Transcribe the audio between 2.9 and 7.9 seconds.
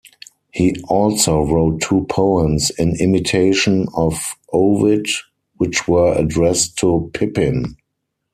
imitation of Ovid, which were addressed to Pippin.